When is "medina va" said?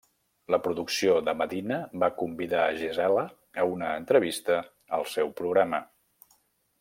1.41-2.09